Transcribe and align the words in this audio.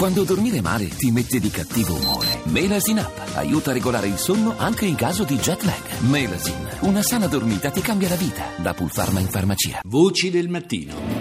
Quando 0.00 0.24
dormire 0.24 0.62
male 0.62 0.88
ti 0.88 1.10
mette 1.10 1.38
di 1.38 1.50
cattivo 1.50 1.94
umore. 1.94 2.40
Melasin 2.44 3.00
Up 3.00 3.32
aiuta 3.34 3.68
a 3.68 3.74
regolare 3.74 4.06
il 4.06 4.16
sonno 4.16 4.54
anche 4.56 4.86
in 4.86 4.94
caso 4.94 5.24
di 5.24 5.36
jet 5.36 5.62
lag. 5.64 5.98
Melasin, 6.08 6.68
una 6.80 7.02
sana 7.02 7.26
dormita 7.26 7.68
ti 7.68 7.82
cambia 7.82 8.08
la 8.08 8.14
vita. 8.14 8.46
Da 8.56 8.72
Pulpharma 8.72 9.20
in 9.20 9.28
farmacia. 9.28 9.80
Voci 9.84 10.30
del 10.30 10.48
mattino. 10.48 11.19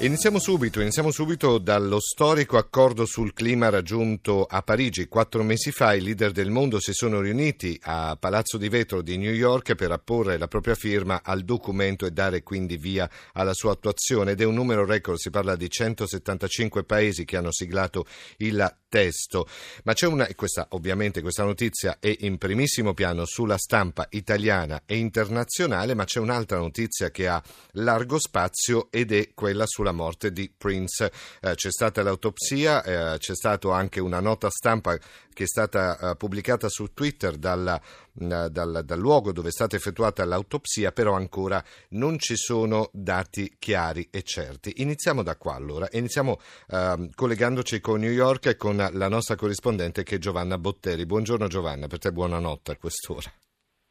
Iniziamo 0.00 0.38
subito, 0.38 0.80
iniziamo 0.80 1.10
subito 1.10 1.58
dallo 1.58 1.98
storico 1.98 2.56
accordo 2.56 3.04
sul 3.04 3.32
clima 3.32 3.68
raggiunto 3.68 4.44
a 4.44 4.62
Parigi. 4.62 5.08
Quattro 5.08 5.42
mesi 5.42 5.72
fa 5.72 5.92
i 5.92 6.00
leader 6.00 6.30
del 6.30 6.50
mondo 6.50 6.78
si 6.78 6.92
sono 6.92 7.20
riuniti 7.20 7.76
a 7.82 8.16
Palazzo 8.16 8.58
di 8.58 8.68
Vetro 8.68 9.02
di 9.02 9.16
New 9.16 9.32
York 9.32 9.74
per 9.74 9.90
apporre 9.90 10.38
la 10.38 10.46
propria 10.46 10.76
firma 10.76 11.22
al 11.24 11.42
documento 11.42 12.06
e 12.06 12.12
dare 12.12 12.44
quindi 12.44 12.76
via 12.76 13.10
alla 13.32 13.54
sua 13.54 13.72
attuazione. 13.72 14.30
Ed 14.30 14.40
è 14.40 14.44
un 14.44 14.54
numero 14.54 14.86
record, 14.86 15.18
si 15.18 15.30
parla 15.30 15.56
di 15.56 15.68
175 15.68 16.84
paesi 16.84 17.24
che 17.24 17.36
hanno 17.36 17.50
siglato 17.50 18.06
il 18.36 18.72
testo. 18.88 19.48
Ma 19.84 19.92
c'è 19.92 20.06
una, 20.06 20.28
questa 20.34 20.66
ovviamente 20.70 21.20
questa 21.22 21.44
notizia 21.44 21.98
è 22.00 22.14
in 22.20 22.38
primissimo 22.38 22.94
piano 22.94 23.24
sulla 23.24 23.58
stampa 23.58 24.06
italiana 24.10 24.82
e 24.86 24.96
internazionale, 24.96 25.94
ma 25.94 26.04
c'è 26.04 26.20
un'altra 26.20 26.58
notizia 26.58 27.10
che 27.10 27.28
ha 27.28 27.42
largo 27.72 28.18
spazio 28.18 28.88
ed 28.90 29.12
è 29.12 29.30
quella 29.34 29.64
sulla 29.66 29.87
sulla 29.88 29.92
morte 29.92 30.32
di 30.32 30.52
Prince. 30.56 31.10
Eh, 31.40 31.54
c'è 31.54 31.70
stata 31.70 32.02
l'autopsia, 32.02 32.82
eh, 32.82 33.18
c'è 33.18 33.34
stata 33.34 33.74
anche 33.74 34.00
una 34.00 34.20
nota 34.20 34.50
stampa 34.50 34.96
che 35.32 35.44
è 35.44 35.46
stata 35.46 35.98
eh, 35.98 36.16
pubblicata 36.16 36.68
su 36.68 36.92
Twitter 36.92 37.36
dalla, 37.36 37.80
dal, 38.12 38.82
dal, 38.84 38.98
luogo 38.98 39.32
dove 39.32 39.48
è 39.48 39.52
stata 39.52 39.76
effettuata 39.76 40.24
l'autopsia, 40.24 40.92
però 40.92 41.14
ancora 41.14 41.62
non 41.90 42.18
ci 42.18 42.36
sono 42.36 42.90
dati 42.92 43.56
chiari 43.58 44.08
e 44.10 44.22
certi. 44.22 44.74
Iniziamo 44.78 45.22
da 45.22 45.36
qua 45.36 45.54
allora, 45.54 45.86
iniziamo 45.90 46.38
ehm, 46.68 47.10
collegandoci 47.14 47.80
con 47.80 48.00
New 48.00 48.10
York 48.10 48.46
e 48.46 48.56
con 48.56 48.76
la 48.76 49.08
nostra 49.08 49.36
corrispondente 49.36 50.02
che 50.02 50.16
è 50.16 50.18
Giovanna 50.18 50.58
Botteri. 50.58 51.06
Buongiorno 51.06 51.46
Giovanna, 51.46 51.86
per 51.86 51.98
te 51.98 52.10
buonanotte 52.10 52.72
a 52.72 52.76
quest'ora. 52.76 53.30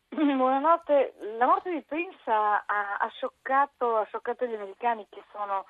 Buonanotte, 0.38 1.14
la 1.38 1.46
morte 1.46 1.72
di 1.72 1.84
Prince 1.84 2.32
ha, 2.32 2.64
ha, 2.66 3.10
scioccato, 3.10 3.98
ha 3.98 4.06
scioccato 4.06 4.46
gli 4.46 4.54
americani 4.54 5.06
che 5.10 5.22
sono 5.32 5.66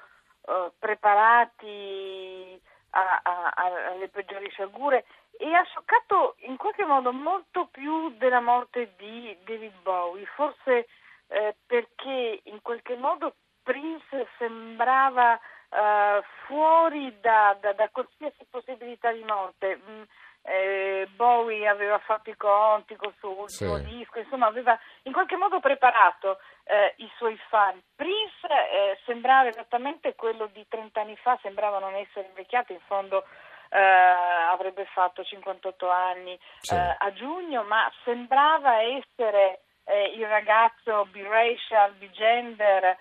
eh, 0.48 0.72
preparati 0.80 2.60
a, 2.92 3.20
a, 3.22 3.52
alle 3.92 4.08
peggiori 4.08 4.50
sciagure 4.50 5.06
e 5.38 5.54
ha 5.54 5.64
scioccato 5.64 6.36
in 6.40 6.58
qualche 6.58 6.86
modo 6.86 7.12
molto 7.12 7.68
più 7.68 8.10
della 8.18 8.40
morte 8.40 8.94
di 8.98 9.38
David 9.44 9.82
Bowie, 9.84 10.26
forse 10.36 10.88
eh, 11.28 11.56
perché 11.66 12.40
in 12.44 12.62
qualche 12.62 12.96
modo 12.96 13.36
Prince 13.62 14.28
sembrava 14.38 15.38
eh, 15.70 16.24
fuori 16.46 17.16
da, 17.20 17.56
da, 17.60 17.74
da, 17.74 17.90
qualsiasi 17.90 18.46
possibilità 18.50 19.12
di 19.12 19.24
morte. 19.24 19.80
Eh, 20.50 21.10
Bowie 21.14 21.68
aveva 21.68 22.00
fatto 22.00 22.30
i 22.30 22.38
conti 22.38 22.96
col 22.96 23.14
suo 23.20 23.42
ultimo 23.42 23.76
sì. 23.80 23.84
disco, 23.84 24.20
insomma 24.20 24.48
aveva 24.48 24.80
in 25.04 25.12
qualche 25.12 25.36
modo 25.36 25.60
preparato 25.60 26.40
eh, 26.64 26.94
i 26.98 27.12
suoi 27.18 27.38
fan. 27.50 27.78
Prince 27.94 28.48
eh, 28.48 28.98
sembrava 29.04 29.50
esattamente 29.50 30.16
quello 30.16 30.48
di 30.54 30.66
30 30.66 31.02
anni 31.02 31.18
fa, 31.18 31.38
sembrava 31.42 31.80
non 31.80 31.96
essere 31.96 32.28
invecchiato, 32.28 32.72
in 32.72 32.80
fondo 32.88 33.26
eh, 33.70 33.78
avrebbe 33.78 34.86
fatto 34.86 35.22
58 35.22 35.90
anni 35.90 36.40
sì. 36.62 36.74
Eh, 36.74 36.96
a 36.98 37.12
giugno, 37.12 37.64
ma 37.64 37.92
sembrava 38.06 38.80
essere 38.84 39.64
eh, 39.84 40.14
il 40.16 40.26
ragazzo 40.28 41.08
biracial, 41.12 41.92
bigender 41.96 42.98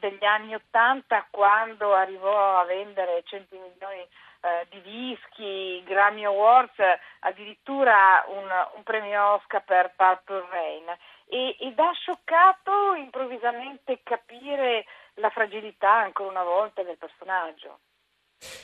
degli 0.00 0.24
anni 0.24 0.56
80 0.56 1.28
quando 1.30 1.94
arrivò 1.94 2.58
a 2.58 2.64
vendere 2.64 3.22
100 3.22 3.54
milioni 3.54 3.98
di 3.98 4.08
eh, 4.42 4.66
di 4.70 4.82
dischi, 4.82 5.82
Grammy 5.84 6.24
Awards, 6.24 6.74
addirittura 7.20 8.24
un, 8.28 8.48
un 8.76 8.82
premio 8.82 9.34
Oscar 9.34 9.64
per 9.64 9.94
Purple 9.96 10.46
Rain 10.50 10.88
e, 11.26 11.56
ed 11.60 11.78
ha 11.78 11.92
scioccato 11.92 12.94
improvvisamente 12.94 14.00
capire 14.02 14.84
la 15.14 15.30
fragilità 15.30 15.92
ancora 15.92 16.30
una 16.30 16.44
volta 16.44 16.82
del 16.82 16.98
personaggio. 16.98 17.78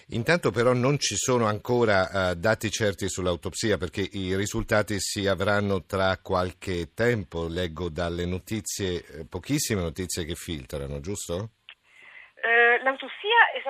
Intanto 0.08 0.50
però 0.50 0.72
non 0.72 0.98
ci 0.98 1.14
sono 1.14 1.46
ancora 1.46 2.30
uh, 2.30 2.34
dati 2.34 2.68
certi 2.70 3.08
sull'autopsia 3.08 3.76
perché 3.76 4.00
i 4.00 4.34
risultati 4.34 4.98
si 4.98 5.28
avranno 5.28 5.84
tra 5.84 6.18
qualche 6.20 6.92
tempo, 6.94 7.46
leggo 7.46 7.88
dalle 7.88 8.26
notizie, 8.26 9.04
eh, 9.06 9.24
pochissime 9.26 9.82
notizie 9.82 10.24
che 10.24 10.34
filtrano, 10.34 10.98
giusto? 10.98 11.50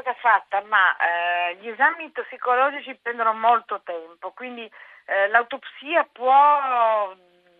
Stata 0.09 0.15
fatta, 0.21 0.63
ma 0.63 0.97
eh, 0.97 1.57
gli 1.57 1.69
esami 1.69 2.11
tossicologici 2.13 2.95
prendono 2.95 3.35
molto 3.35 3.83
tempo, 3.85 4.31
quindi 4.31 4.65
eh, 5.05 5.29
l'autopsia 5.29 6.09
può 6.11 7.15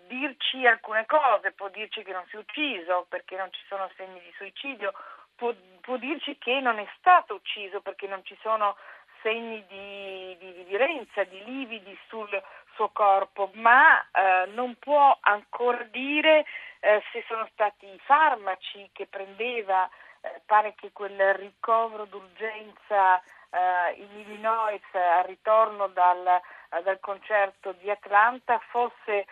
dirci 0.07 0.67
alcune 0.67 1.05
cose, 1.05 1.53
può 1.53 1.69
dirci 1.69 2.03
che 2.03 2.13
non 2.13 2.25
si 2.31 2.37
è 2.37 2.39
ucciso 2.39 3.05
perché 3.11 3.37
non 3.37 3.53
ci 3.53 3.61
sono 3.69 3.91
segni 3.97 4.19
di 4.21 4.33
suicidio, 4.39 4.95
può, 5.37 5.53
può 5.83 5.99
dirci 5.99 6.39
che 6.39 6.59
non 6.61 6.79
è 6.79 6.89
stato 6.97 7.35
ucciso 7.35 7.83
perché 7.83 8.07
non 8.07 8.25
ci 8.25 8.37
sono 8.41 8.77
segni 9.21 9.63
di, 9.67 10.37
di, 10.39 10.55
di 10.55 10.63
violenza, 10.63 11.25
di 11.25 11.45
lividi 11.45 11.99
sul 12.09 12.31
suo 12.73 12.89
corpo, 12.95 13.51
ma 13.55 14.01
eh, 14.01 14.47
non 14.55 14.75
può 14.79 15.19
ancora 15.21 15.83
dire 15.91 16.47
eh, 16.81 17.03
se 17.13 17.23
sono 17.29 17.47
stati 17.53 17.85
i 17.85 18.01
farmaci 18.05 18.89
che 18.95 19.07
prendeva 19.07 19.87
eh, 20.21 20.43
pare 20.47 20.75
che 20.75 20.91
quel 20.93 21.35
ricovero 21.35 22.05
d'urgenza 22.07 23.21
eh, 23.51 23.93
in 23.97 24.19
Illinois 24.19 24.83
al 24.93 25.25
ritorno 25.25 25.87
dal, 25.89 26.27
eh, 26.27 26.83
dal, 26.83 26.99
concerto 27.01 27.73
di 27.73 27.91
Atlanta 27.91 28.59
fosse 28.71 29.27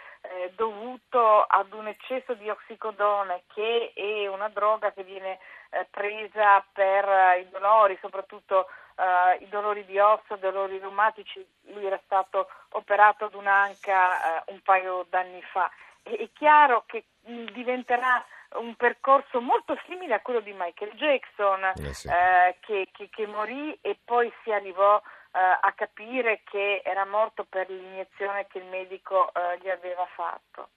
dovuto 0.57 1.45
ad 1.45 1.73
un 1.73 1.87
eccesso 1.87 2.35
di 2.35 2.51
oxicodone 2.51 3.45
che 3.55 3.93
è 3.95 4.27
una 4.27 4.49
droga 4.49 4.93
che 4.93 5.05
viene 5.05 5.39
presa 5.89 6.65
per 6.73 7.39
i 7.39 7.49
dolori, 7.49 7.97
soprattutto 8.01 8.67
i 9.39 9.49
dolori 9.49 9.85
di 9.85 10.01
ossa, 10.01 10.35
dolori 10.35 10.79
reumatici. 10.79 11.47
Lui 11.67 11.87
era 11.87 12.01
stato 12.03 12.49
operato 12.71 13.27
ad 13.27 13.35
un'anca 13.35 14.43
un 14.47 14.61
paio 14.63 15.07
d'anni 15.09 15.43
fa. 15.43 15.71
È 16.03 16.29
chiaro 16.33 16.83
che 16.87 17.05
diventerà 17.21 18.25
un 18.59 18.75
percorso 18.77 19.41
molto 19.41 19.79
simile 19.87 20.15
a 20.15 20.21
quello 20.21 20.41
di 20.41 20.55
Michael 20.57 20.93
Jackson, 20.93 21.65
eh 21.65 21.95
sì. 21.95 22.09
eh, 22.09 22.57
che, 22.61 22.89
che, 22.93 23.09
che, 23.11 23.27
morì 23.27 23.77
e 23.81 23.99
poi 24.05 24.33
si 24.43 24.53
arrivò 24.53 24.97
eh, 24.97 25.39
a 25.39 25.73
capire 25.75 26.43
che 26.45 26.83
era 26.85 27.05
morto 27.05 27.45
per 27.49 27.69
l'iniezione 27.69 28.47
che 28.49 28.59
il 28.59 28.67
medico 28.67 29.33
eh, 29.33 29.59
gli 29.63 29.69
aveva 29.69 30.07
fatto. 30.15 30.69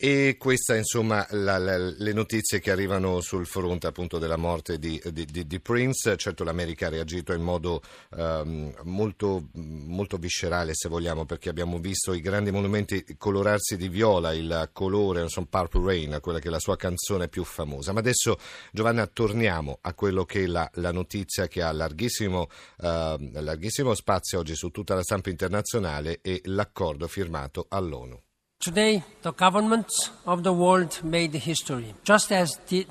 E 0.00 0.36
queste 0.38 0.76
insomma 0.76 1.26
la, 1.30 1.58
la, 1.58 1.76
le 1.76 2.12
notizie 2.12 2.60
che 2.60 2.70
arrivano 2.70 3.20
sul 3.20 3.46
fronte 3.46 3.88
appunto 3.88 4.18
della 4.18 4.36
morte 4.36 4.78
di, 4.78 5.02
di, 5.10 5.24
di, 5.24 5.44
di 5.44 5.58
Prince, 5.58 6.16
certo 6.16 6.44
l'America 6.44 6.86
ha 6.86 6.90
reagito 6.90 7.32
in 7.32 7.42
modo 7.42 7.82
um, 8.10 8.72
molto, 8.84 9.48
molto, 9.54 10.16
viscerale 10.16 10.72
se 10.74 10.88
vogliamo 10.88 11.24
perché 11.24 11.48
abbiamo 11.48 11.80
visto 11.80 12.12
i 12.12 12.20
grandi 12.20 12.52
monumenti 12.52 13.16
colorarsi 13.18 13.76
di 13.76 13.88
viola, 13.88 14.32
il 14.32 14.70
colore, 14.72 15.22
insomma 15.22 15.48
Purple 15.50 15.84
Rain, 15.84 16.18
quella 16.20 16.38
che 16.38 16.46
è 16.46 16.52
la 16.52 16.60
sua 16.60 16.76
canzone 16.76 17.26
più 17.26 17.42
famosa. 17.42 17.90
Ma 17.90 17.98
adesso 17.98 18.38
Giovanna 18.70 19.04
torniamo 19.08 19.78
a 19.80 19.94
quello 19.94 20.24
che 20.24 20.44
è 20.44 20.46
la, 20.46 20.70
la 20.74 20.92
notizia 20.92 21.48
che 21.48 21.60
ha 21.60 21.72
larghissimo, 21.72 22.42
uh, 22.42 22.86
larghissimo 23.32 23.94
spazio 23.94 24.38
oggi 24.38 24.54
su 24.54 24.70
tutta 24.70 24.94
la 24.94 25.02
stampa 25.02 25.30
internazionale 25.30 26.20
e 26.22 26.40
l'accordo 26.44 27.08
firmato 27.08 27.66
all'ONU. 27.68 28.26
Today, 28.60 29.04
the 29.22 29.32
governments 29.32 30.10
of 30.26 30.42
the 30.42 30.52
world 30.52 31.00
made 31.04 31.32
history, 31.32 31.94
just 32.02 32.32
as 32.32 32.58
did, 32.66 32.88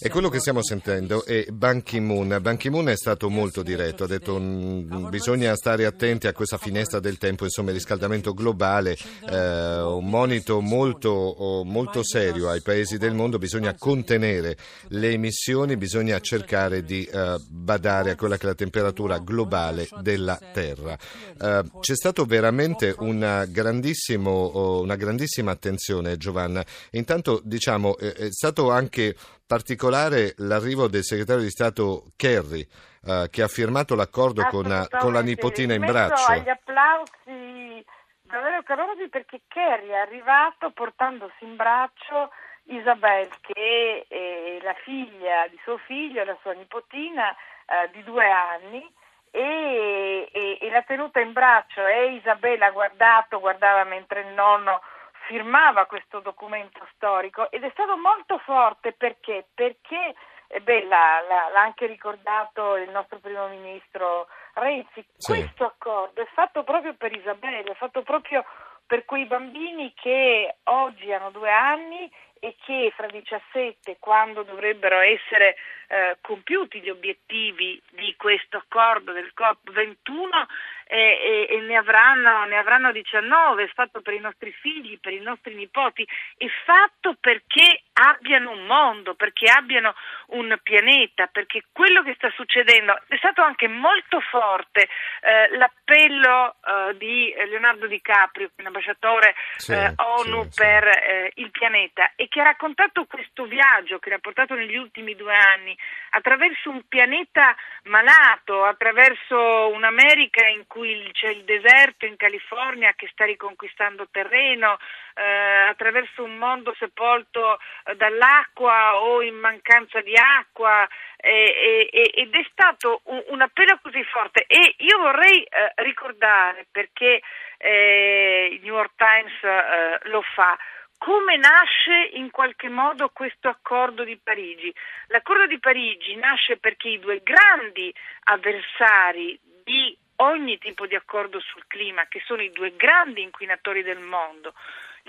e 0.00 0.08
quello 0.08 0.28
che 0.28 0.40
stiamo 0.40 0.62
sentendo 0.62 1.24
è 1.24 1.46
Ban 1.46 1.82
Ki-moon. 1.82 2.38
Ban 2.40 2.56
Ki-moon 2.56 2.88
è 2.88 2.96
stato 2.96 3.28
molto 3.28 3.62
diretto, 3.62 4.04
ha 4.04 4.06
detto 4.06 4.38
mh, 4.38 5.08
bisogna 5.10 5.54
stare 5.54 5.84
attenti 5.84 6.26
a 6.26 6.32
questa 6.32 6.58
finestra 6.58 6.98
del 7.00 7.18
tempo, 7.18 7.44
insomma 7.44 7.70
il 7.70 7.76
riscaldamento 7.76 8.34
globale, 8.34 8.96
eh, 9.28 9.80
un 9.80 10.08
monito 10.08 10.60
molto, 10.60 11.62
molto 11.64 12.02
serio 12.02 12.48
ai 12.48 12.62
paesi 12.62 12.98
del 12.98 13.14
mondo, 13.14 13.38
bisogna 13.38 13.74
contenere 13.76 14.56
le 14.88 15.10
emissioni, 15.10 15.76
bisogna 15.76 16.20
cercare 16.20 16.82
di 16.82 17.04
eh, 17.04 17.36
badare 17.48 18.10
a 18.10 18.16
quella 18.16 18.36
che 18.36 18.44
è 18.44 18.46
la 18.46 18.54
temperatura 18.54 19.18
globale 19.18 19.88
della 20.00 20.38
Terra. 20.52 20.98
Eh, 21.40 21.64
c'è 21.80 21.94
stato 21.94 22.24
veramente 22.24 22.94
una, 22.98 23.46
una 23.48 24.96
grandissima 24.96 25.50
attenzione 25.50 26.16
Giovanna, 26.16 26.64
intanto 26.90 27.40
diciamo 27.44 27.96
è 27.98 28.30
stato 28.30 28.67
anche 28.70 29.14
particolare 29.46 30.34
l'arrivo 30.38 30.88
del 30.88 31.02
segretario 31.02 31.42
di 31.42 31.50
Stato 31.50 32.04
Kerry, 32.16 32.66
uh, 33.02 33.28
che 33.30 33.42
ha 33.42 33.48
firmato 33.48 33.94
l'accordo 33.94 34.44
con, 34.46 34.86
con, 34.98 35.12
la 35.12 35.22
nipotina 35.22 35.74
in 35.74 35.84
braccio. 35.84 36.30
agli 36.30 36.48
applausi 36.48 37.84
davvero 38.22 38.62
calorosi 38.62 39.08
perché 39.08 39.40
Kerry 39.48 39.88
è 39.88 39.96
arrivato 39.96 40.70
portandosi 40.70 41.44
in 41.44 41.56
braccio 41.56 42.30
Isabel, 42.64 43.28
che 43.40 44.04
è 44.06 44.58
la 44.62 44.74
figlia 44.84 45.48
di 45.48 45.58
suo 45.62 45.78
figlio, 45.78 46.24
la 46.24 46.36
sua 46.42 46.52
nipotina, 46.52 47.30
eh, 47.32 47.90
di 47.92 48.02
due 48.04 48.30
anni 48.30 48.86
e, 49.30 50.28
e, 50.30 50.58
e 50.60 50.70
l'ha 50.70 50.82
tenuta 50.82 51.20
in 51.20 51.32
braccio 51.32 51.86
e 51.86 52.14
Isabella 52.14 52.66
ha 52.66 52.70
guardato, 52.70 53.40
guardava 53.40 53.84
mentre 53.84 54.20
il 54.20 54.34
nonno 54.34 54.80
firmava 55.28 55.84
questo 55.84 56.20
documento 56.20 56.80
storico 56.94 57.50
ed 57.50 57.62
è 57.62 57.70
stato 57.72 57.98
molto 57.98 58.38
forte 58.38 58.92
perché? 58.92 59.46
Perché 59.54 60.14
eh 60.48 60.60
beh, 60.60 60.84
l'ha, 60.84 61.20
l'ha, 61.28 61.60
anche 61.60 61.84
ricordato 61.84 62.76
il 62.76 62.88
nostro 62.88 63.18
primo 63.18 63.46
ministro 63.48 64.28
Renzi, 64.54 65.06
sì. 65.18 65.32
questo 65.32 65.66
accordo 65.66 66.22
è 66.22 66.26
fatto 66.32 66.64
proprio 66.64 66.94
per 66.94 67.14
Isabella, 67.14 67.70
è 67.70 67.74
fatto 67.74 68.02
proprio 68.02 68.42
per 68.86 69.04
quei 69.04 69.26
bambini 69.26 69.92
che 69.94 70.56
oggi 70.64 71.12
hanno 71.12 71.30
due 71.30 71.50
anni 71.50 72.10
e 72.40 72.56
che 72.64 72.92
fra 72.94 73.06
17, 73.06 73.96
quando 73.98 74.42
dovrebbero 74.42 74.98
essere 75.00 75.56
eh, 75.88 76.16
compiuti 76.20 76.80
gli 76.80 76.90
obiettivi 76.90 77.80
di 77.90 78.14
questo 78.16 78.58
accordo 78.58 79.12
del 79.12 79.32
COP21, 79.34 80.46
e, 80.90 81.46
e, 81.50 81.54
e 81.54 81.60
ne, 81.60 81.76
avranno, 81.76 82.44
ne, 82.46 82.56
avranno, 82.56 82.90
19, 82.90 83.64
è 83.64 83.68
fatto 83.68 84.00
per 84.00 84.14
i 84.14 84.20
nostri 84.20 84.50
figli, 84.52 84.98
per 84.98 85.12
i 85.12 85.20
nostri 85.20 85.54
nipoti, 85.54 86.06
è 86.36 86.46
fatto 86.64 87.14
perché 87.20 87.82
abbiano 87.92 88.52
un 88.52 88.64
mondo, 88.64 89.14
perché 89.14 89.50
abbiano 89.50 89.94
un 90.28 90.58
pianeta, 90.62 91.26
perché 91.26 91.64
quello 91.72 92.02
che 92.02 92.14
sta 92.14 92.30
succedendo 92.30 92.98
è 93.06 93.16
stato 93.18 93.42
anche 93.42 93.68
molto 93.68 94.20
forte 94.20 94.88
eh, 95.20 95.56
l'appello 95.56 96.56
eh, 96.64 96.96
di 96.96 97.34
Leonardo 97.36 97.86
DiCaprio, 97.86 98.50
un 98.56 98.66
ambasciatore 98.66 99.34
sì, 99.56 99.72
eh, 99.72 99.92
ONU 99.94 100.44
sì, 100.44 100.62
per 100.62 100.86
eh, 100.86 101.32
il 101.34 101.50
pianeta, 101.50 102.12
e 102.28 102.28
che 102.28 102.40
ha 102.40 102.44
raccontato 102.44 103.06
questo 103.06 103.46
viaggio 103.46 103.98
che 103.98 104.10
l'ha 104.10 104.18
portato 104.18 104.54
negli 104.54 104.76
ultimi 104.76 105.16
due 105.16 105.34
anni 105.34 105.76
attraverso 106.10 106.70
un 106.70 106.82
pianeta 106.86 107.56
malato, 107.84 108.64
attraverso 108.64 109.70
un'America 109.72 110.46
in 110.46 110.66
cui 110.66 111.08
c'è 111.12 111.30
il 111.30 111.44
deserto 111.44 112.04
in 112.04 112.16
California 112.16 112.92
che 112.94 113.08
sta 113.10 113.24
riconquistando 113.24 114.08
terreno, 114.10 114.78
eh, 115.14 115.68
attraverso 115.70 116.22
un 116.22 116.36
mondo 116.36 116.74
sepolto 116.78 117.58
eh, 117.84 117.96
dall'acqua 117.96 119.00
o 119.00 119.22
in 119.22 119.36
mancanza 119.36 120.00
di 120.02 120.14
acqua 120.14 120.86
eh, 121.16 121.88
ed 122.14 122.34
è 122.34 122.46
stato 122.52 123.00
un, 123.04 123.22
un, 123.28 123.40
appello 123.40 123.78
così 123.82 124.02
forte. 124.04 124.44
E 124.46 124.74
io 124.78 124.98
vorrei 124.98 125.42
eh, 125.42 125.72
ricordare 125.76 126.66
perché 126.70 127.20
eh, 127.56 128.48
il 128.52 128.60
New 128.62 128.74
York 128.74 128.92
Times 128.96 129.42
eh, 129.42 129.98
lo 130.10 130.22
fa 130.34 130.56
come 130.98 131.36
nasce 131.36 132.10
in 132.14 132.30
qualche 132.30 132.68
modo 132.68 133.08
questo 133.10 133.48
accordo 133.48 134.04
di 134.04 134.18
Parigi? 134.18 134.74
L'accordo 135.06 135.46
di 135.46 135.58
Parigi 135.58 136.16
nasce 136.16 136.58
perché 136.58 136.88
i 136.88 136.98
due 136.98 137.22
grandi 137.22 137.94
avversari 138.24 139.38
di 139.64 139.96
ogni 140.16 140.58
tipo 140.58 140.86
di 140.86 140.94
accordo 140.94 141.40
sul 141.40 141.64
clima, 141.66 142.06
che 142.08 142.20
sono 142.24 142.42
i 142.42 142.50
due 142.50 142.74
grandi 142.76 143.22
inquinatori 143.22 143.82
del 143.82 144.00
mondo, 144.00 144.54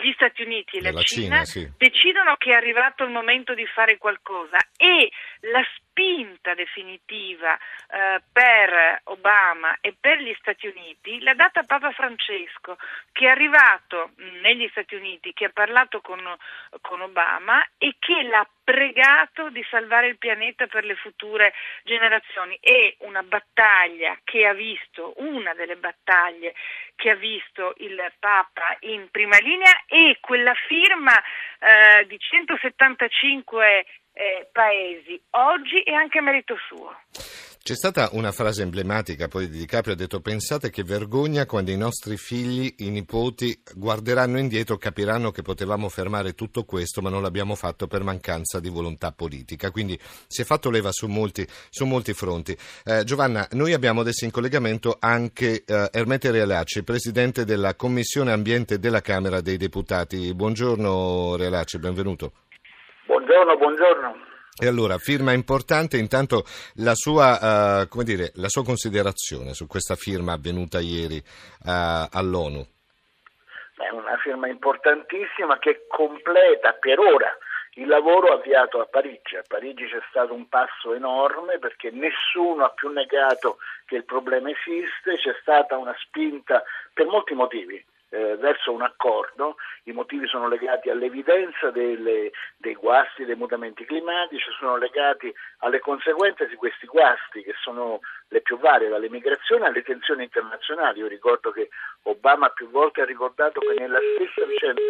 gli 0.02 0.12
Stati 0.14 0.44
Uniti 0.44 0.78
e 0.78 0.92
la 0.92 1.02
Cina, 1.02 1.44
Cina 1.44 1.46
sì. 1.46 1.72
decidono 1.78 2.36
che 2.38 2.52
è 2.52 2.56
arrivato 2.56 3.04
il 3.04 3.12
momento 3.12 3.54
di 3.54 3.66
fare 3.66 3.98
qualcosa 3.98 4.58
e 4.78 5.12
la 5.52 5.64
spinta 5.76 6.54
definitiva 6.54 7.56
eh, 7.56 8.22
per 8.32 9.02
Obama 9.06 9.78
e 9.82 9.96
per 10.00 10.20
gli 10.20 10.34
Stati 10.40 10.68
Uniti 10.68 11.20
l'ha 11.22 11.34
data 11.34 11.64
Papa 11.64 11.92
Francesco, 11.92 12.78
che 13.12 13.26
è 13.26 13.30
arrivato 13.30 14.12
negli 14.42 14.68
Stati 14.70 14.96
Uniti, 14.96 15.34
che 15.34 15.46
ha 15.46 15.52
parlato 15.54 16.02
con, 16.02 16.22
con 16.82 17.02
Obama 17.02 17.62
e 17.78 17.96
che 18.00 18.24
l'ha 18.24 18.48
pregato 18.70 19.50
di 19.50 19.66
salvare 19.68 20.10
il 20.10 20.20
pianeta 20.20 20.68
per 20.68 20.86
le 20.86 20.94
future 20.94 21.52
generazioni. 21.84 22.56
È 22.62 22.98
una 23.00 23.24
battaglia 23.24 24.16
che 24.24 24.46
ha 24.46 24.54
visto, 24.54 25.14
una 25.18 25.56
delle 25.56 25.76
battaglie 25.76 26.54
che 26.96 27.10
ha 27.10 27.16
visto 27.16 27.74
il 27.78 28.00
Papa 28.20 28.78
in 28.82 29.08
prima 29.10 29.40
linea 29.40 29.86
e 29.88 30.20
quella 30.22 30.54
firma 30.68 31.14
eh, 31.18 32.06
di 32.06 32.20
175 32.20 33.86
eh, 34.14 34.48
paesi 34.52 35.20
oggi 35.32 35.80
è 35.80 35.94
anche 35.94 36.22
merito 36.22 36.56
suo. 36.68 36.96
C'è 37.70 37.76
stata 37.76 38.10
una 38.14 38.32
frase 38.32 38.64
emblematica 38.64 39.28
poi 39.28 39.48
di 39.48 39.60
DiCaprio, 39.60 39.94
ha 39.94 39.96
detto 39.96 40.22
pensate 40.22 40.72
che 40.72 40.82
vergogna 40.82 41.46
quando 41.46 41.70
i 41.70 41.78
nostri 41.78 42.18
figli, 42.18 42.74
i 42.78 42.90
nipoti 42.90 43.62
guarderanno 43.76 44.40
indietro, 44.40 44.78
capiranno 44.78 45.30
che 45.30 45.44
potevamo 45.44 45.88
fermare 45.88 46.34
tutto 46.34 46.64
questo 46.64 47.04
ma 47.04 47.12
non 47.12 47.22
l'abbiamo 47.22 47.54
fatto 47.54 47.86
per 47.86 48.02
mancanza 48.02 48.60
di 48.60 48.70
volontà 48.70 49.12
politica, 49.12 49.70
quindi 49.70 50.00
si 50.02 50.42
è 50.42 50.46
fatto 50.46 50.72
leva 50.72 50.90
su 50.92 51.06
molti, 51.06 51.46
su 51.70 51.86
molti 51.86 52.14
fronti. 52.14 52.58
Eh, 52.84 53.04
Giovanna, 53.04 53.48
noi 53.52 53.74
abbiamo 53.74 54.02
adesso 54.02 54.26
in 54.26 54.32
collegamento 54.32 54.98
anche 55.00 55.64
eh, 55.64 55.90
Ermete 55.92 56.32
Realacci, 56.32 56.84
Presidente 56.84 57.46
della 57.46 57.76
Commissione 57.76 58.32
Ambiente 58.32 58.80
della 58.80 59.02
Camera 59.02 59.42
dei 59.42 59.58
Deputati. 59.58 60.34
Buongiorno 60.34 61.36
Realacci, 61.36 61.78
benvenuto. 61.78 62.32
Buongiorno, 63.06 63.58
buongiorno. 63.58 64.29
E 64.62 64.68
allora, 64.68 64.98
firma 64.98 65.32
importante, 65.32 65.96
intanto 65.96 66.44
la 66.84 66.94
sua, 66.94 67.88
uh, 67.90 68.04
dire, 68.04 68.32
la 68.36 68.50
sua, 68.50 68.66
considerazione 68.66 69.54
su 69.54 69.68
questa 69.68 69.96
firma 69.96 70.34
avvenuta 70.34 70.82
ieri 70.82 71.16
uh, 71.16 72.08
all'ONU. 72.12 72.66
È 73.78 73.90
una 73.90 74.18
firma 74.22 74.50
importantissima 74.50 75.58
che 75.60 75.86
completa 75.88 76.74
per 76.74 77.00
ora 77.00 77.32
il 77.76 77.88
lavoro 77.88 78.34
avviato 78.34 78.82
a 78.82 78.86
Parigi. 78.86 79.38
A 79.38 79.44
Parigi 79.48 79.88
c'è 79.88 80.02
stato 80.10 80.34
un 80.34 80.50
passo 80.50 80.94
enorme 80.94 81.58
perché 81.60 81.90
nessuno 81.92 82.66
ha 82.66 82.72
più 82.72 82.90
negato 82.90 83.60
che 83.86 83.96
il 83.96 84.04
problema 84.04 84.50
esiste, 84.50 85.16
c'è 85.16 85.38
stata 85.40 85.78
una 85.78 85.96
spinta 85.98 86.62
per 86.94 87.06
molti 87.06 87.34
motivi 87.34 87.82
eh, 88.10 88.36
verso 88.38 88.72
un 88.72 88.82
accordo, 88.82 89.56
i 89.84 89.92
motivi 89.92 90.28
sono 90.28 90.48
legati 90.48 90.90
all'evidenza 90.90 91.72
delle, 91.72 92.32
dei 92.58 92.76
guasti 92.76 93.26
dei 93.26 93.36
mutamenti 93.36 93.86
climatici, 93.86 94.50
sono 94.58 94.78
legati 94.78 95.34
alle 95.60 95.80
conseguenze 95.80 96.48
di 96.48 96.56
questi 96.56 96.88
guasti 96.88 97.44
che 97.44 97.54
sono 97.62 98.00
le 98.30 98.42
più 98.42 98.58
varie, 98.58 98.90
dalle 98.90 99.10
migrazioni 99.10 99.66
alle 99.66 99.84
tensioni 99.84 100.24
internazionali. 100.24 101.00
Io 101.00 101.08
ricordo 101.08 101.52
che 101.52 101.70
Obama 102.04 102.50
più 102.50 102.70
volte 102.70 103.02
ha 103.02 103.06
ricordato 103.06 103.60
che 103.60 103.76
nella 103.78 104.00
stessa 104.16 104.46
vicenda 104.46 104.82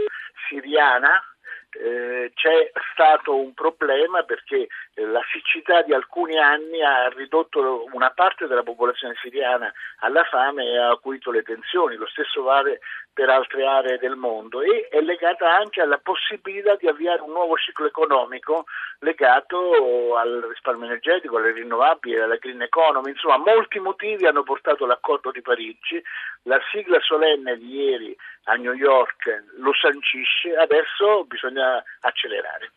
siriana 0.47 1.23
eh, 1.71 2.31
c'è 2.33 2.71
stato 2.93 3.35
un 3.35 3.53
problema 3.53 4.23
perché 4.23 4.67
eh, 4.93 5.05
la 5.05 5.21
siccità 5.69 5.81
di 5.83 5.93
alcuni 5.93 6.37
anni 6.37 6.81
ha 6.81 7.07
ridotto 7.09 7.85
una 7.93 8.09
parte 8.09 8.47
della 8.47 8.63
popolazione 8.63 9.13
siriana 9.21 9.71
alla 9.99 10.23
fame 10.23 10.65
e 10.65 10.77
ha 10.77 10.89
acuito 10.89 11.29
le 11.31 11.43
tensioni, 11.43 11.95
lo 11.95 12.07
stesso 12.07 12.41
vale 12.41 12.79
per 13.13 13.29
altre 13.29 13.65
aree 13.65 13.99
del 13.99 14.15
mondo. 14.15 14.61
E 14.61 14.87
è 14.89 14.99
legata 15.01 15.53
anche 15.53 15.81
alla 15.81 15.99
possibilità 15.99 16.75
di 16.75 16.87
avviare 16.87 17.21
un 17.21 17.31
nuovo 17.31 17.55
ciclo 17.57 17.85
economico 17.85 18.65
legato 18.99 20.15
al 20.17 20.43
risparmio 20.49 20.85
energetico, 20.85 21.37
alle 21.37 21.51
rinnovabili, 21.51 22.19
alla 22.19 22.37
green 22.37 22.61
economy, 22.61 23.11
insomma 23.11 23.37
molti 23.37 23.79
motivi 23.79 24.25
hanno 24.25 24.43
portato 24.43 24.85
l'accordo 24.85 25.31
di 25.31 25.41
Parigi, 25.41 26.01
la 26.43 26.59
sigla 26.71 26.99
solenne 27.01 27.57
di 27.57 27.75
ieri 27.75 28.17
a 28.45 28.55
New 28.55 28.73
York 28.73 29.45
lo 29.57 29.73
sancisce, 29.73 30.55
adesso 30.55 31.25
bisogna 31.25 31.83
accelerare. 32.01 32.71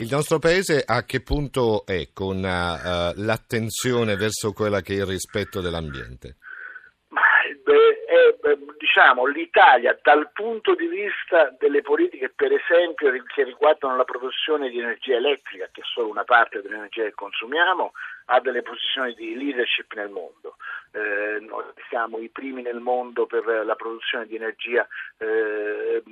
Il 0.00 0.08
nostro 0.10 0.38
paese 0.38 0.82
a 0.84 1.04
che 1.04 1.20
punto 1.20 1.84
è 1.84 2.08
con 2.14 2.38
uh, 2.38 3.12
l'attenzione 3.22 4.16
verso 4.16 4.52
quella 4.52 4.80
che 4.80 4.94
è 4.94 4.96
il 4.96 5.06
rispetto 5.06 5.60
dell'ambiente? 5.60 6.36
diciamo, 8.90 9.26
l'Italia 9.26 9.96
dal 10.02 10.30
punto 10.32 10.74
di 10.74 10.86
vista 10.86 11.54
delle 11.58 11.80
politiche, 11.80 12.32
per 12.34 12.52
esempio, 12.52 13.12
che 13.32 13.44
riguardano 13.44 13.96
la 13.96 14.04
produzione 14.04 14.68
di 14.68 14.78
energia 14.78 15.16
elettrica, 15.16 15.68
che 15.70 15.82
è 15.82 15.84
solo 15.84 16.08
una 16.08 16.24
parte 16.24 16.60
dell'energia 16.60 17.04
che 17.04 17.14
consumiamo, 17.14 17.92
ha 18.26 18.40
delle 18.40 18.62
posizioni 18.62 19.14
di 19.14 19.36
leadership 19.36 19.92
nel 19.94 20.08
mondo. 20.08 20.56
Eh, 20.92 21.38
noi 21.40 21.64
siamo 21.88 22.18
i 22.18 22.28
primi 22.28 22.62
nel 22.62 22.80
mondo 22.80 23.26
per 23.26 23.44
la 23.64 23.74
produzione 23.76 24.26
di 24.26 24.34
energia 24.34 24.86
eh, 25.18 26.02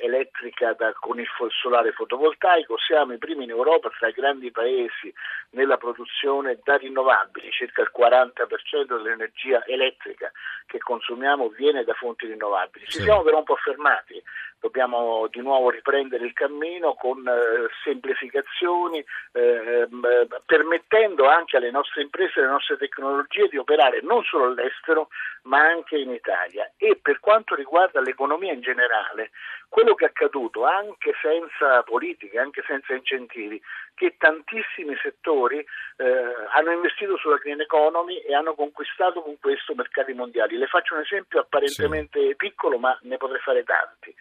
elettrica 0.00 0.74
da, 0.74 0.92
con 0.92 1.18
il 1.18 1.26
solare 1.62 1.92
fotovoltaico, 1.92 2.76
siamo 2.78 3.14
i 3.14 3.18
primi 3.18 3.44
in 3.44 3.50
Europa 3.50 3.88
tra 3.96 4.08
i 4.08 4.12
grandi 4.12 4.50
paesi 4.50 5.12
nella 5.50 5.78
produzione 5.78 6.58
da 6.62 6.76
rinnovabili, 6.76 7.50
circa 7.50 7.82
il 7.82 7.90
40% 7.96 8.86
dell'energia 8.86 9.64
elettrica 9.64 10.30
che 10.66 10.78
consumiamo 10.78 11.48
viene 11.48 11.84
da 11.84 11.94
fonti 11.94 12.26
rinnovabili. 12.26 12.84
Ci 12.86 12.98
sì. 12.98 13.04
siamo 13.04 13.22
però 13.22 13.38
un 13.38 13.44
po' 13.44 13.56
fermati 13.56 14.22
dobbiamo 14.62 15.26
di 15.26 15.40
nuovo 15.40 15.70
riprendere 15.70 16.24
il 16.24 16.32
cammino 16.32 16.94
con 16.94 17.26
eh, 17.26 17.66
semplificazioni, 17.82 19.04
eh, 19.32 19.88
ehm, 19.90 20.28
permettendo 20.46 21.28
anche 21.28 21.56
alle 21.56 21.72
nostre 21.72 22.02
imprese 22.02 22.38
e 22.38 22.42
alle 22.42 22.52
nostre 22.52 22.76
tecnologie 22.76 23.48
di 23.48 23.58
operare 23.58 24.00
non 24.02 24.22
solo 24.22 24.44
all'estero 24.44 25.08
ma 25.42 25.58
anche 25.58 25.98
in 25.98 26.10
Italia. 26.10 26.70
E 26.76 26.96
per 27.02 27.18
quanto 27.18 27.56
riguarda 27.56 28.00
l'economia 28.00 28.52
in 28.52 28.60
generale, 28.60 29.30
quello 29.68 29.94
che 29.94 30.04
è 30.04 30.08
accaduto 30.08 30.64
anche 30.64 31.12
senza 31.20 31.82
politiche, 31.82 32.38
anche 32.38 32.62
senza 32.64 32.94
incentivi, 32.94 33.60
che 33.94 34.16
tantissimi 34.18 34.96
settori 35.02 35.58
eh, 35.58 36.34
hanno 36.52 36.72
investito 36.72 37.16
sulla 37.16 37.36
green 37.36 37.60
economy 37.60 38.18
e 38.18 38.34
hanno 38.34 38.54
conquistato 38.54 39.22
con 39.22 39.38
questo 39.40 39.74
mercati 39.74 40.12
mondiali. 40.12 40.56
Le 40.56 40.66
faccio 40.66 40.94
un 40.94 41.00
esempio 41.00 41.40
apparentemente 41.40 42.20
sì. 42.20 42.36
piccolo, 42.36 42.78
ma 42.78 42.96
ne 43.02 43.16
potrei 43.16 43.40
fare 43.40 43.64
tanti. 43.64 44.14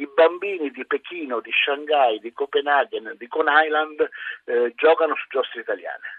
I 0.00 0.08
bambini 0.14 0.70
di 0.70 0.86
Pechino, 0.86 1.40
di 1.40 1.50
Shanghai, 1.52 2.18
di 2.20 2.32
Copenaghen, 2.32 3.14
di 3.16 3.26
Con 3.28 3.46
Island 3.48 4.08
eh, 4.44 4.72
giocano 4.76 5.14
su 5.16 5.26
giostre 5.28 5.60
italiane 5.60 6.18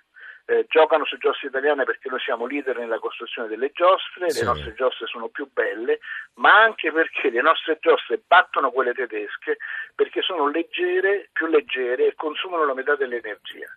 eh, 0.50 0.65
giocano 0.67 1.05
su 1.05 1.15
giostre 1.17 1.48
italiane 1.48 1.83
perché 1.83 2.09
noi 2.09 2.19
siamo 2.19 2.48
leader 2.48 2.75
nella 2.75 2.98
costruzione 2.98 3.48
delle 3.48 3.69
giostre, 3.71 4.31
sì. 4.31 4.39
le 4.39 4.45
nostre 4.45 4.74
giostre 4.74 5.05
sono 5.05 5.27
più 5.27 5.48
belle, 5.53 6.00
ma 6.36 6.59
anche 6.59 6.91
perché 6.91 7.29
le 7.29 7.41
nostre 7.41 7.77
giostre 7.79 8.19
battono 8.25 8.71
quelle 8.71 8.93
tedesche 8.93 9.57
perché 9.93 10.24
sono 10.24 10.50
leggere, 10.50 11.29
più 11.31 11.45
leggere 11.45 12.07
e 12.07 12.15
consumano 12.15 12.65
la 12.65 12.74
metà 12.74 12.95
dell'energia. 12.95 13.69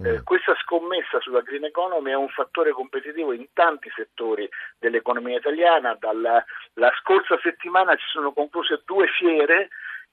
Mm. 0.00 0.06
Eh, 0.06 0.22
questa 0.22 0.54
scommessa 0.62 1.20
sulla 1.20 1.42
green 1.42 1.64
economy 1.64 2.10
è 2.10 2.16
un 2.16 2.28
fattore 2.28 2.72
competitivo 2.72 3.32
in 3.32 3.46
tanti 3.52 3.90
settori 3.94 4.48
dell'economia 4.78 5.36
italiana. 5.36 5.94
Dalla, 5.98 6.42
la 6.74 6.90
scorsa 7.00 7.38
settimana 7.42 7.92
si 7.96 8.08
sono 8.10 8.32
concluse 8.32 8.82
due 8.86 9.06
fiere 9.08 9.68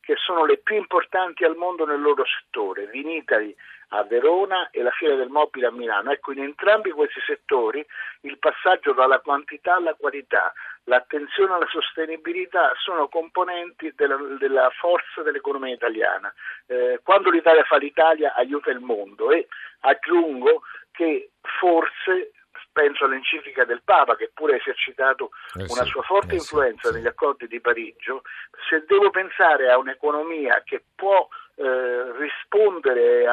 che 0.07 0.15
sono 0.15 0.45
le 0.45 0.55
più 0.59 0.77
importanti 0.77 1.43
al 1.43 1.57
mondo 1.57 1.85
nel 1.85 1.99
loro 1.99 2.23
settore, 2.23 2.87
Vinitali 2.87 3.53
a 3.89 4.03
Verona 4.03 4.69
e 4.69 4.81
la 4.81 4.91
Fiera 4.91 5.15
del 5.15 5.27
Mobile 5.27 5.67
a 5.67 5.71
Milano. 5.71 6.11
Ecco, 6.11 6.31
in 6.31 6.43
entrambi 6.43 6.91
questi 6.91 7.19
settori 7.25 7.85
il 8.21 8.37
passaggio 8.37 8.93
dalla 8.93 9.19
quantità 9.19 9.75
alla 9.75 9.95
qualità, 9.95 10.53
l'attenzione 10.85 11.55
alla 11.55 11.67
sostenibilità 11.67 12.71
sono 12.77 13.09
componenti 13.09 13.91
della, 13.97 14.15
della 14.39 14.69
forza 14.79 15.23
dell'economia 15.23 15.73
italiana. 15.73 16.33
Eh, 16.67 17.01
quando 17.03 17.29
l'Italia 17.29 17.65
fa 17.65 17.75
l'Italia 17.75 18.33
aiuta 18.33 18.71
il 18.71 18.79
mondo 18.79 19.31
e 19.31 19.45
aggiungo 19.81 20.61
che 20.91 21.31
forse 21.59 22.31
penso 22.77 23.05
all'enciclica 23.05 23.65
del 23.65 23.81
Papa 23.83 24.15
che 24.15 24.29
pure 24.31 24.53
ha 24.53 24.57
esercitato 24.57 25.31
eh 25.57 25.65
una 25.69 25.83
sua 25.85 26.03
forte 26.03 26.33
eh 26.33 26.37
influenza 26.37 26.91
negli 26.91 27.07
accordi 27.07 27.47
di 27.47 27.59
Parigi, 27.59 28.11
se 28.69 28.83
devo 28.85 29.09
pensare 29.09 29.71
a 29.71 29.79
un'economia 29.79 30.61
che 30.63 30.83
può 30.93 31.27
eh, 31.55 32.11
rispondere 32.19 33.25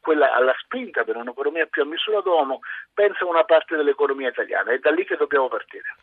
quella, 0.00 0.34
alla 0.34 0.54
spinta 0.58 1.04
per 1.04 1.14
un'economia 1.14 1.66
più 1.66 1.82
a 1.82 1.84
misura 1.84 2.20
d'uomo, 2.20 2.58
pensa 2.92 3.22
a 3.22 3.28
una 3.28 3.44
parte 3.44 3.76
dell'economia 3.76 4.30
italiana. 4.30 4.72
È 4.72 4.78
da 4.78 4.90
lì 4.90 5.04
che 5.04 5.16
dobbiamo 5.16 5.46
partire. 5.46 5.94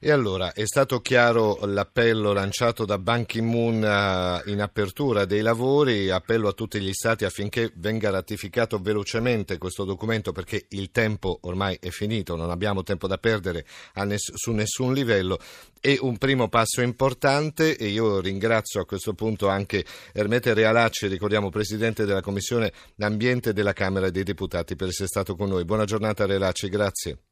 E 0.00 0.10
allora, 0.10 0.52
è 0.52 0.64
stato 0.64 1.00
chiaro 1.00 1.58
l'appello 1.66 2.32
lanciato 2.32 2.84
da 2.84 2.98
Ban 2.98 3.26
Ki-moon 3.26 3.84
eh, 3.84 4.50
in 4.50 4.60
apertura 4.60 5.24
dei 5.24 5.42
lavori, 5.42 6.10
appello 6.10 6.48
a 6.48 6.52
tutti 6.52 6.80
gli 6.80 6.92
Stati 6.92 7.24
affinché 7.24 7.72
venga 7.76 8.10
ratificato 8.10 8.78
velocemente 8.78 9.58
questo 9.58 9.84
documento 9.84 10.32
perché 10.32 10.66
il 10.70 10.90
tempo 10.90 11.38
ormai 11.42 11.76
è 11.80 11.90
finito, 11.90 12.36
non 12.36 12.50
abbiamo 12.50 12.82
tempo 12.82 13.06
da 13.06 13.18
perdere 13.18 13.66
ness- 14.04 14.32
su 14.34 14.52
nessun 14.52 14.94
livello. 14.94 15.38
È 15.80 15.96
un 16.00 16.16
primo 16.16 16.48
passo 16.48 16.80
importante 16.80 17.76
e 17.76 17.88
io 17.88 18.20
ringrazio 18.20 18.80
a 18.80 18.86
questo 18.86 19.14
punto 19.14 19.48
anche 19.48 19.84
Ermete 20.12 20.54
Realà 20.54 20.78
Relacci, 20.78 21.08
ricordiamo 21.08 21.50
Presidente 21.50 22.04
della 22.04 22.20
Commissione 22.20 22.72
Ambiente 23.00 23.52
della 23.52 23.72
Camera 23.72 24.10
dei 24.10 24.22
Deputati, 24.22 24.76
per 24.76 24.88
essere 24.88 25.08
stato 25.08 25.34
con 25.34 25.48
noi. 25.48 25.64
Buona 25.64 25.84
giornata 25.84 26.24
Relacci, 26.24 26.68
grazie. 26.68 27.27